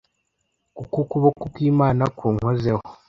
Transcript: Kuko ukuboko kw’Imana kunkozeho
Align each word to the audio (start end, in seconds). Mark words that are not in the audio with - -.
Kuko 0.75 0.95
ukuboko 1.03 1.43
kw’Imana 1.53 2.03
kunkozeho 2.17 2.81